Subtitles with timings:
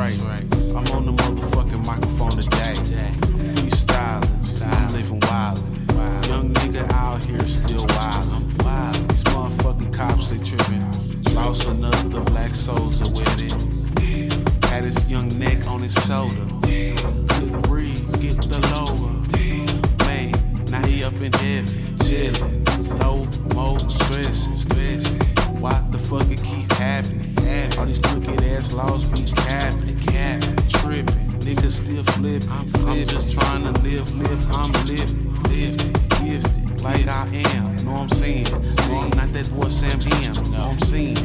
[0.00, 2.72] I'm on the motherfucking microphone today.
[3.36, 5.58] Freestyling, I'm living wild.
[6.26, 8.26] Young nigga out here still wild.
[8.32, 9.10] I'm wild.
[9.10, 10.90] These motherfucking cops, they tripping.
[11.34, 14.64] Lost another black soldier with it.
[14.64, 16.46] Had his young neck on his shoulder.
[16.62, 19.12] Couldn't breathe, get the lower.
[20.06, 20.32] Man,
[20.70, 22.98] now he up in heaven, chillin'.
[23.00, 24.48] No more stress.
[25.60, 27.39] Why the fuck it keep happening?
[27.80, 31.30] All these crooked ass laws, be capping, capping, tripping.
[31.40, 32.46] Niggas still flipping.
[32.50, 32.88] I'm, flipping.
[32.90, 34.46] I'm just trying to live, live.
[34.54, 37.26] I'm living, lifted, gifted, like I
[37.56, 37.76] am.
[37.76, 38.44] Know what I'm saying?
[38.52, 40.52] No, I'm not that boy Sam M.
[40.52, 41.16] Know what I'm saying?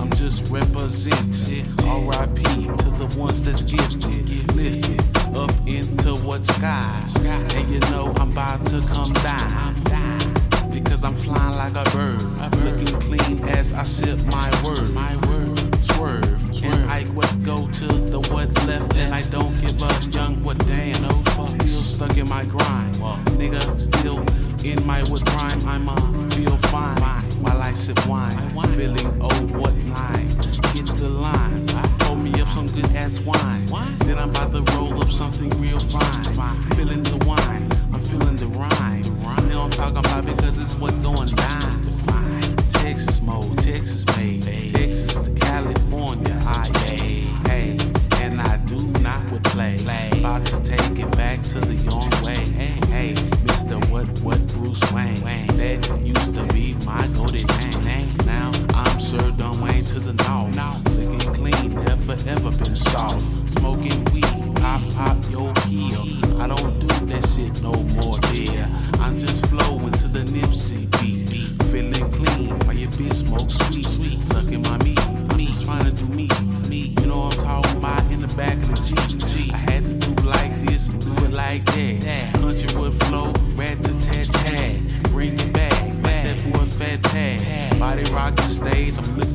[0.00, 1.70] I'm just representing.
[1.88, 2.42] R.I.P.
[2.42, 5.00] to the ones that's gifted, lifted
[5.36, 7.02] up into what sky.
[7.06, 7.46] sky.
[7.54, 9.36] And you know I'm about to come die.
[9.38, 10.70] I'm down.
[10.72, 12.80] Because I'm flying like a bird, a bird.
[12.80, 14.90] looking clean as I sip my word.
[14.92, 15.19] My
[22.70, 23.20] in my grind.
[23.38, 24.18] Nigga, still
[24.64, 25.68] in my what rhyme.
[25.68, 25.94] I'ma
[26.30, 27.00] feel fine.
[27.42, 28.36] While I sip wine.
[28.76, 30.29] Feeling, oh, what line?
[60.60, 61.08] North.
[61.08, 63.20] Looking clean, never ever been soft.
[63.58, 66.02] Smoking weed, pop pop your heel.
[66.40, 68.66] I don't do that shit no more, dear.
[69.00, 71.30] I'm just flowing to the Nipsey beat.
[71.70, 73.86] Feeling clean while your bitch smoke sweet.
[73.86, 75.00] Sweet, sucking my meat.
[75.36, 76.28] Me trying to do me.
[76.68, 79.54] Me, you know I'm talking about in the back of the Jeep.
[79.54, 82.34] I had to do like this do it like that.
[82.34, 85.02] Country would flow, rat to tat tat.
[85.10, 87.78] Bring it back, like that boy Fat Pat.
[87.78, 89.29] Body rocking stays, I'm looking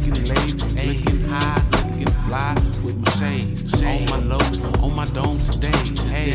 [3.19, 3.83] shades.
[3.83, 5.71] On my lopes, on my dome today.
[6.09, 6.33] Hey,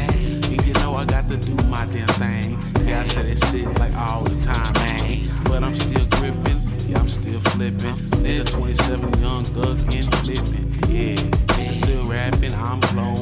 [0.55, 2.59] and you know I got to do my damn thing.
[2.87, 5.45] Yeah, I say that shit like all the time, man.
[5.45, 7.97] But I'm still gripping, yeah, I'm still flipping.
[8.25, 10.67] Nigga 27, young thug and flipping.
[10.89, 11.17] Yeah,
[11.59, 13.20] still rapping, I'm flowing.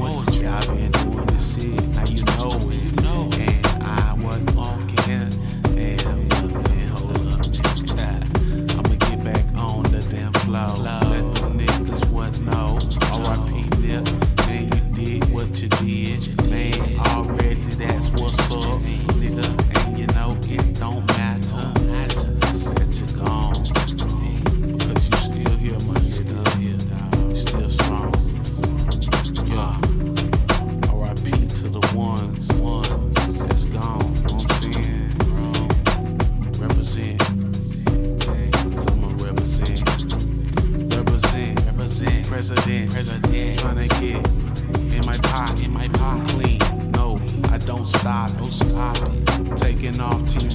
[42.69, 42.91] President.
[42.91, 43.59] President.
[43.61, 45.65] Tryna get in my pot.
[45.65, 46.29] In my pot.
[46.29, 46.91] Clean.
[46.91, 48.31] No, I don't stop.
[48.37, 49.57] Don't stop it.
[49.57, 50.48] Taking off Team